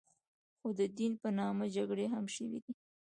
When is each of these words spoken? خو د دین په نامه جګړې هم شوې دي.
خو 0.59 0.67
د 0.79 0.81
دین 0.97 1.13
په 1.21 1.29
نامه 1.39 1.65
جګړې 1.75 2.05
هم 2.13 2.25
شوې 2.35 2.59
دي. 2.65 2.73